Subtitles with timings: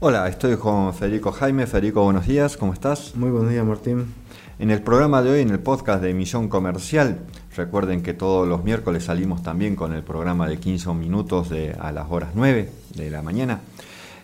[0.00, 1.66] Hola, estoy con Federico Jaime.
[1.66, 3.16] Federico, buenos días, ¿cómo estás?
[3.16, 4.14] Muy buenos días, Martín.
[4.60, 7.18] En el programa de hoy, en el podcast de Emisión Comercial,
[7.56, 11.90] recuerden que todos los miércoles salimos también con el programa de 15 minutos de, a
[11.90, 13.58] las horas 9 de la mañana.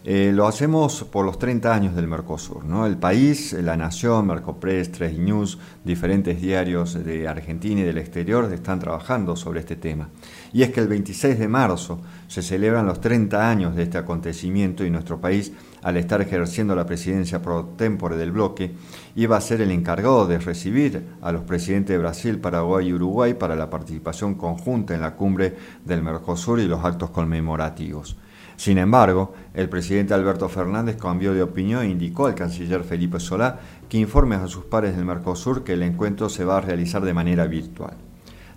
[0.07, 2.63] Eh, lo hacemos por los 30 años del Mercosur.
[2.63, 2.85] ¿no?
[2.85, 8.81] El país, La Nación, Mercopress, 3 News, diferentes diarios de Argentina y del exterior están
[8.81, 10.11] trabajando sobre este tema.
[10.53, 14.85] Y es que el 26 de marzo se celebran los 30 años de este acontecimiento
[14.85, 15.53] y nuestro país,
[15.85, 18.73] al estar ejerciendo la presidencia pro tempore del bloque,
[19.15, 23.35] iba a ser el encargado de recibir a los presidentes de Brasil, Paraguay y Uruguay
[23.35, 28.17] para la participación conjunta en la cumbre del Mercosur y los actos conmemorativos.
[28.57, 33.61] Sin embargo, el presidente Alberto Fernández cambió de opinión e indicó al canciller Felipe Solá
[33.89, 37.13] que informe a sus pares del Mercosur que el encuentro se va a realizar de
[37.13, 37.95] manera virtual.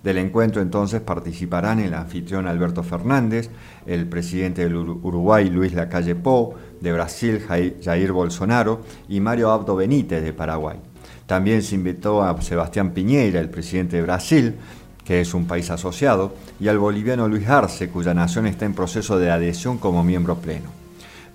[0.03, 3.49] Del encuentro entonces participarán el anfitrión Alberto Fernández,
[3.85, 7.43] el presidente del Uruguay Luis Lacalle Pou, de Brasil
[7.83, 10.77] Jair Bolsonaro y Mario Abdo Benítez de Paraguay.
[11.25, 14.55] También se invitó a Sebastián Piñera, el presidente de Brasil,
[15.03, 19.17] que es un país asociado, y al boliviano Luis Arce, cuya nación está en proceso
[19.17, 20.69] de adhesión como miembro pleno.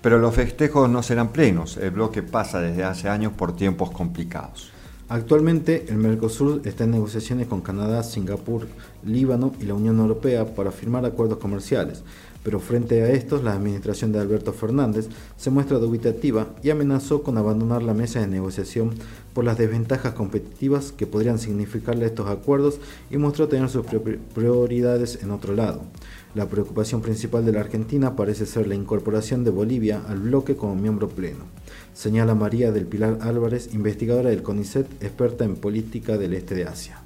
[0.01, 4.71] Pero los festejos no serán plenos, el bloque pasa desde hace años por tiempos complicados.
[5.09, 8.67] Actualmente el Mercosur está en negociaciones con Canadá, Singapur,
[9.05, 12.03] Líbano y la Unión Europea para firmar acuerdos comerciales,
[12.43, 17.37] pero frente a estos la administración de Alberto Fernández se muestra dubitativa y amenazó con
[17.37, 18.91] abandonar la mesa de negociación
[19.33, 23.85] por las desventajas competitivas que podrían significarle estos acuerdos y mostró tener sus
[24.33, 25.81] prioridades en otro lado.
[26.35, 30.75] La preocupación principal de la Argentina parece ser la incorporación de Bolivia al bloque como
[30.75, 31.45] miembro pleno,
[31.93, 37.02] señala María del Pilar Álvarez, investigadora del CONICET, experta en política del este de Asia.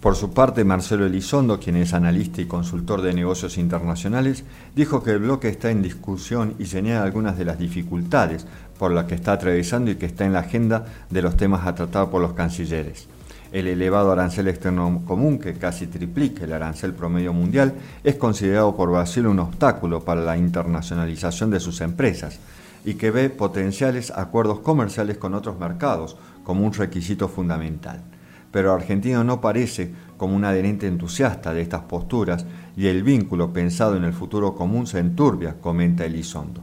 [0.00, 4.44] Por su parte, Marcelo Elizondo, quien es analista y consultor de negocios internacionales,
[4.76, 8.46] dijo que el bloque está en discusión y señala algunas de las dificultades
[8.78, 11.74] por las que está atravesando y que está en la agenda de los temas a
[11.74, 13.08] tratar por los cancilleres.
[13.50, 17.74] El elevado arancel externo común, que casi triplica el arancel promedio mundial,
[18.04, 22.38] es considerado por Brasil un obstáculo para la internacionalización de sus empresas
[22.84, 28.00] y que ve potenciales acuerdos comerciales con otros mercados como un requisito fundamental
[28.50, 33.96] pero Argentina no parece como un adherente entusiasta de estas posturas y el vínculo pensado
[33.96, 36.62] en el futuro común se enturbia, comenta Elizondo.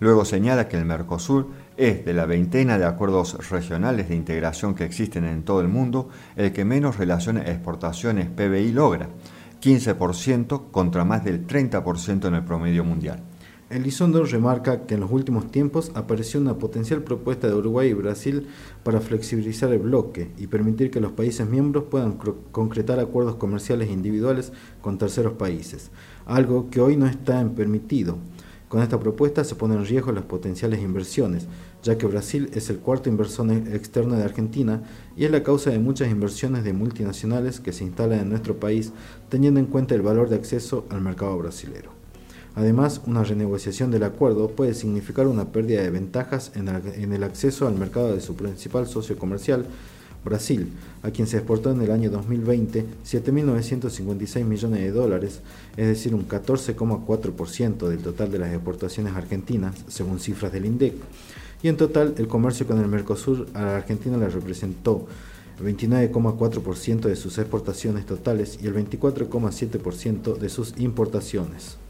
[0.00, 4.84] Luego señala que el Mercosur es de la veintena de acuerdos regionales de integración que
[4.84, 9.08] existen en todo el mundo el que menos relaciones exportaciones PBI logra,
[9.60, 13.22] 15% contra más del 30% en el promedio mundial.
[13.72, 18.46] Elizondo remarca que en los últimos tiempos apareció una potencial propuesta de Uruguay y Brasil
[18.84, 22.18] para flexibilizar el bloque y permitir que los países miembros puedan
[22.52, 24.52] concretar acuerdos comerciales individuales
[24.82, 25.90] con terceros países,
[26.26, 28.18] algo que hoy no está permitido.
[28.68, 31.46] Con esta propuesta se ponen en riesgo las potenciales inversiones,
[31.82, 34.82] ya que Brasil es el cuarto inversor externo de Argentina
[35.16, 38.92] y es la causa de muchas inversiones de multinacionales que se instalan en nuestro país
[39.30, 42.01] teniendo en cuenta el valor de acceso al mercado brasilero.
[42.54, 47.78] Además, una renegociación del acuerdo puede significar una pérdida de ventajas en el acceso al
[47.78, 49.66] mercado de su principal socio comercial,
[50.24, 55.40] Brasil, a quien se exportó en el año 2020 7.956 millones de dólares,
[55.76, 60.94] es decir, un 14,4% del total de las exportaciones argentinas, según cifras del INDEC.
[61.62, 65.06] Y en total, el comercio con el Mercosur a la Argentina le representó
[65.58, 71.81] el 29,4% de sus exportaciones totales y el 24,7% de sus importaciones.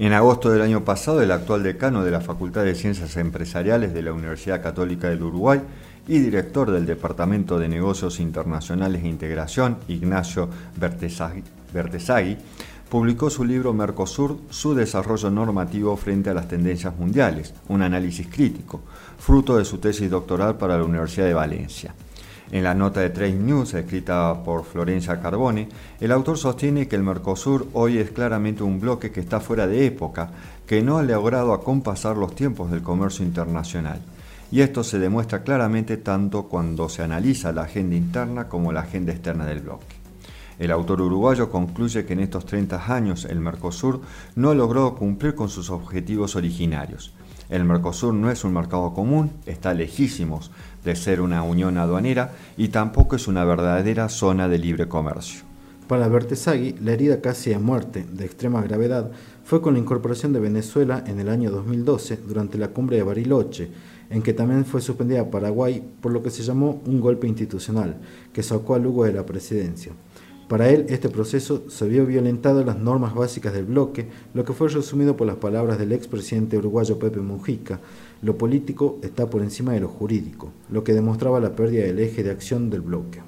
[0.00, 4.02] En agosto del año pasado, el actual decano de la Facultad de Ciencias Empresariales de
[4.02, 5.60] la Universidad Católica del Uruguay
[6.06, 12.36] y director del Departamento de Negocios Internacionales e Integración, Ignacio Bertesagui,
[12.88, 18.82] publicó su libro Mercosur, su desarrollo normativo frente a las tendencias mundiales, un análisis crítico,
[19.18, 21.92] fruto de su tesis doctoral para la Universidad de Valencia.
[22.50, 25.68] En la nota de Trade News, escrita por Florencia Carbone,
[26.00, 29.84] el autor sostiene que el Mercosur hoy es claramente un bloque que está fuera de
[29.84, 30.30] época,
[30.66, 34.00] que no ha logrado acompasar los tiempos del comercio internacional.
[34.50, 39.12] Y esto se demuestra claramente tanto cuando se analiza la agenda interna como la agenda
[39.12, 39.96] externa del bloque.
[40.58, 44.00] El autor uruguayo concluye que en estos 30 años el Mercosur
[44.36, 47.12] no logró cumplir con sus objetivos originarios.
[47.50, 50.50] El Mercosur no es un mercado común, está lejísimos
[50.84, 55.48] de ser una unión aduanera y tampoco es una verdadera zona de libre comercio.
[55.88, 59.10] Para Bertesagui, la herida casi de muerte, de extrema gravedad,
[59.44, 63.70] fue con la incorporación de Venezuela en el año 2012 durante la cumbre de Bariloche,
[64.10, 67.96] en que también fue suspendida Paraguay por lo que se llamó un golpe institucional,
[68.34, 69.92] que sacó a Lugo de la presidencia.
[70.48, 74.68] Para él, este proceso se vio violentado las normas básicas del bloque, lo que fue
[74.68, 77.80] resumido por las palabras del expresidente uruguayo Pepe Mujica,
[78.22, 82.22] lo político está por encima de lo jurídico, lo que demostraba la pérdida del eje
[82.22, 83.20] de acción del bloque.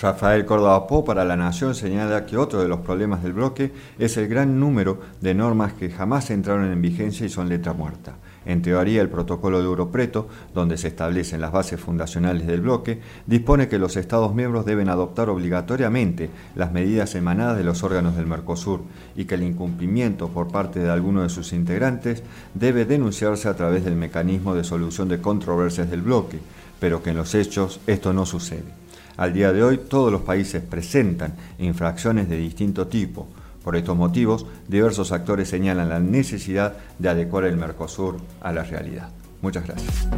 [0.00, 4.16] Rafael Córdoba Po para La Nación señala que otro de los problemas del bloque es
[4.16, 8.14] el gran número de normas que jamás entraron en vigencia y son letra muerta.
[8.46, 13.68] En teoría, el protocolo de Europreto, donde se establecen las bases fundacionales del bloque, dispone
[13.68, 18.80] que los Estados miembros deben adoptar obligatoriamente las medidas emanadas de los órganos del Mercosur
[19.14, 22.22] y que el incumplimiento por parte de alguno de sus integrantes
[22.54, 26.38] debe denunciarse a través del mecanismo de solución de controversias del bloque,
[26.78, 28.80] pero que en los hechos esto no sucede.
[29.18, 33.28] Al día de hoy todos los países presentan infracciones de distinto tipo.
[33.64, 39.10] Por estos motivos, diversos actores señalan la necesidad de adecuar el Mercosur a la realidad.
[39.42, 40.08] Muchas gracias.